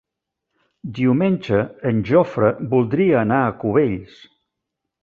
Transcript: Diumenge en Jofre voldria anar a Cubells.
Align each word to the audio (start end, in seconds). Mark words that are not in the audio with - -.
Diumenge 0.99 1.59
en 1.91 2.01
Jofre 2.09 2.51
voldria 2.73 3.21
anar 3.27 3.43
a 3.53 3.57
Cubells. 3.63 4.19